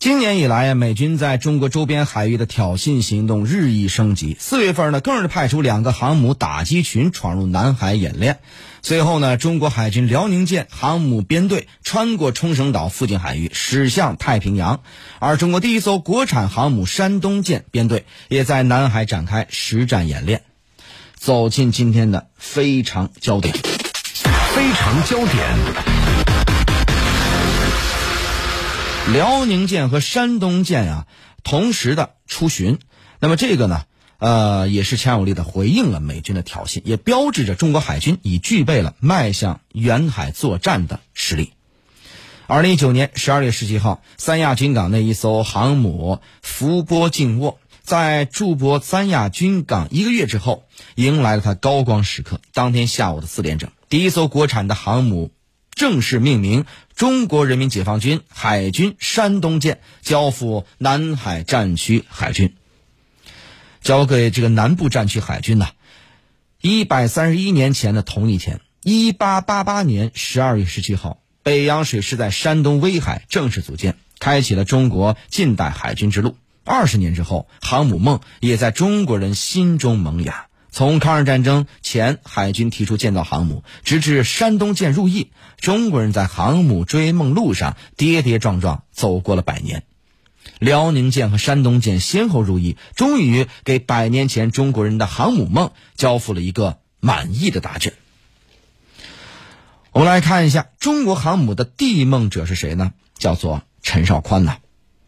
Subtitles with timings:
[0.00, 4.34] 今年以来啊，美军在中国周边海域的挑衅行动日益升级。
[4.40, 8.38] 四月份呢，更是派出两个航母打击群闯入南海演练。
[8.80, 14.80] 随后呢，中国海军辽宁舰航母编队穿过冲绳岛附近海域，驶向太平洋。
[15.18, 20.40] 而中国第一艘国产航母山东舰编队也在南海展开实战演练。
[21.14, 23.54] 走进今天的非常焦点，
[24.54, 26.29] 非常焦点。
[29.12, 31.06] 辽宁舰和山东舰啊，
[31.42, 32.78] 同时的出巡，
[33.18, 33.82] 那么这个呢，
[34.18, 41.52] 呃，也是强有力的回应了美军的挑衅，也标志着中国海军已具备了迈向远海作战的实力。
[42.46, 52.40] 二零一九年十二月十七号，三亚军港那一艘航母福波静卧，在驻泊三亚军港一个月之后，迎来了它高光时刻。
[52.54, 55.32] 当天下午的四点整，第一艘国产的航母。
[55.80, 62.54] 正式命名“中国人民解放军海军山东舰”，交付南海战区海军。
[63.80, 65.68] 交给这个南部战区海军呢？
[66.60, 76.36] 一百三十一年前的同一天，一八八八年十二月十七号，北洋水师在山东威海正式组建，开启了中国近代海军之路。
[76.62, 80.48] 二十年之后，航母梦也在中国人心中萌芽。
[80.70, 89.84] 从抗日战争前，海军提出建造航母，直至山东舰入役，中国人在航母追梦路上跌跌撞撞走过了百年。
[90.58, 97.92] 辽宁舰和山东舰先后入役，终于给百年前中国人的航母梦交付了一个满意的答卷。
[99.92, 102.92] 我们来看一下中国航母的缔梦者是谁呢？
[103.18, 104.58] 叫做陈绍宽呐。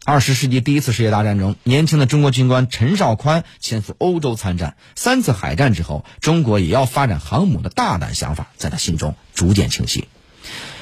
[0.04, 4.76] 二十世纪第一次世界大战中，年轻的中国军官陈绍宽前赴欧洲参战。
[4.96, 10.08] 三次海战之后，中国也要发展航母的大胆想法在他心中逐渐清晰。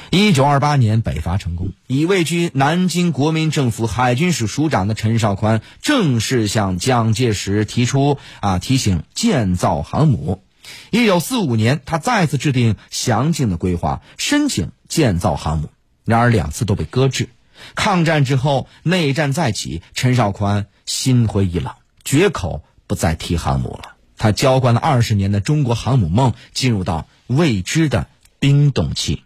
[0.08, 10.42] 一九二八年北伐成功，已位居南京国民政府海军署署长的陈绍宽正式向蒋介石提出啊提醒建造航母。
[10.90, 15.68] 一九四五年，他再次制定详尽的规划，申请建造航母，
[16.06, 17.28] 然而两次都被搁置。
[17.74, 23.96] 抗战之后，内战再起，陈绍宽心灰意冷，绝口不再提航母了。
[24.16, 28.06] 他浇灌了二十年的中国航母梦进入到未知的
[28.38, 29.22] 冰冻期。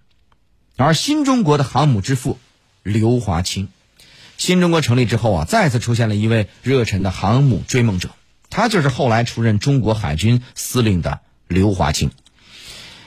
[0.76, 2.38] 而新中国的航母之父
[2.82, 3.68] 刘华清，
[4.36, 8.10] 新中国成立之后啊，再次出现了一位热忱的航母追梦者，
[8.50, 12.10] 他就是后来出任中国海军司令的刘华清。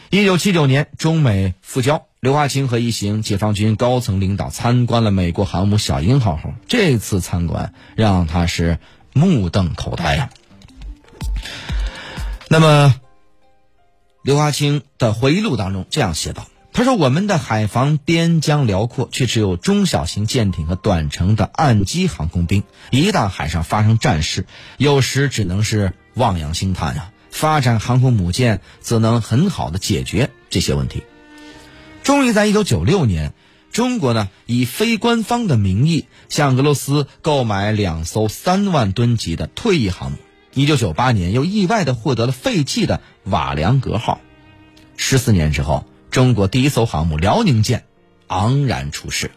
[0.10, 2.07] 一九七九年，中美复交。
[2.20, 8.80] 刘华清和一行解放军高层领导参观了美国航母“小鹰号”后，这次参观让他是
[9.14, 10.32] 目瞪口呆呀。
[12.50, 12.96] 那么，
[14.24, 22.64] 刘华清的回忆录当中这样写道：“他说，我们的海防边疆辽阔，却只有中小型舰艇和短程的岸基航空兵。
[22.90, 24.48] 一旦海上发生战事，
[24.78, 27.12] 有时只能是望洋兴叹呀。
[27.30, 31.04] 发展航空母舰，则能很好的解决这些问题。”
[32.08, 33.34] 终于在一九九六年，
[33.70, 40.18] 中国呢以非官方的名义向俄罗斯购买两艘三万吨级的退役航母。
[40.54, 44.22] 一九九八年又意外的获得了废弃的瓦良格号。
[44.96, 47.84] 十四年之后，中国第一艘航母辽宁舰
[48.28, 49.32] 昂然出世。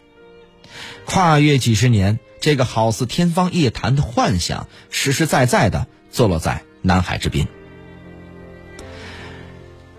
[1.03, 7.47] 跨越几十年，这个好似天方夜谭的幻想，实实在在的坐落在南海之滨。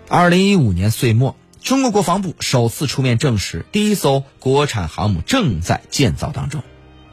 [0.09, 1.37] 二零一五年岁末。
[1.63, 6.61] 中国国防部首次出面证实，第一艘国产航母正在建造当中。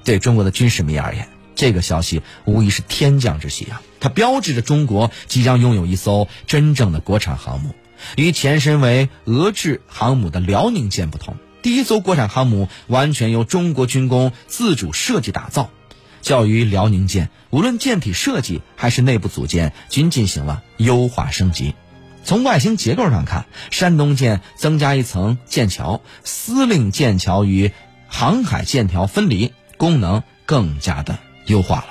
[0.03, 3.79] 对中国的军事迷而言，这个消息无疑是天降之喜啊！
[3.99, 7.75] 它标志着中国即将拥有一艘真正的国产航母。
[8.15, 15.69] 与前身为俄制航母的辽宁舰不同，第一艘国产航母完全由中国军工自主设计打造。
[16.23, 21.75] 较于辽宁舰，无论舰体设计还是内部组件，均进行了优化升级。
[22.23, 27.71] 从外形结构上看，山东舰增加一层舰桥，司令舰桥与
[28.07, 31.87] 航海舰桥分离，功能更加的优化了。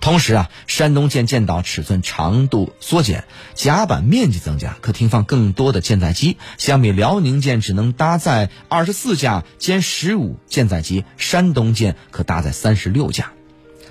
[0.00, 3.24] 同时啊，山东舰舰岛尺寸长度缩减，
[3.54, 6.38] 甲板面积增加，可停放更多的舰载机。
[6.56, 13.32] 相比辽宁舰只能搭载二十四架歼十五舰载机，山东舰可搭载三十六架。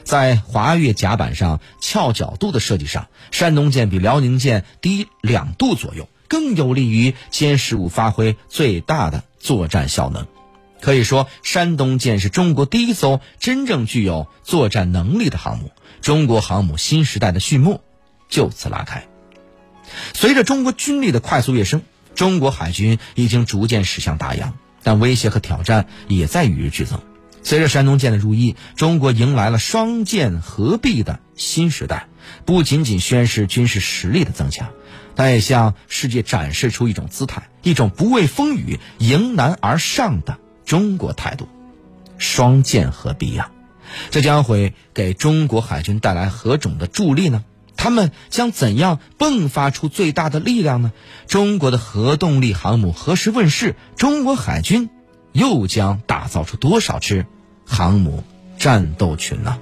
[0.09, 10.25] 在滑跃甲板上翘角度的设计上，山东舰比辽宁舰低两度左右，更有利于歼十五发挥最大的作战效能。
[10.81, 15.71] 可以说，山东舰是中国第一艘真正具有作战能力的航母。
[16.01, 17.81] 中国航母新时代的序幕
[18.29, 19.05] 就此拉开。
[20.15, 21.83] 随着中国军力的快速跃升，
[22.15, 26.99] 中国海军已经逐渐驶向大洋，但威胁和挑战也在与日俱增。
[27.43, 32.07] 随着山东舰的入役，中国迎来了双舰合璧的新时代，
[32.45, 34.69] 不仅仅宣示军事实力的增强，
[35.15, 41.47] 它也向世界展示出一种姿态，一种不畏风雨、迎难而上的中国态度。
[42.17, 43.51] 双舰合璧呀，
[44.11, 47.45] 这将会给中国海军带来何种的助力呢？
[47.77, 50.91] 他们将怎样迸发出最大的力量呢？
[51.27, 53.77] 中国的核动力航母何时问世？
[53.95, 54.89] 中国海军
[55.39, 57.25] 又将打造出多少支
[57.65, 58.25] 航母
[58.57, 59.57] 战斗群呢？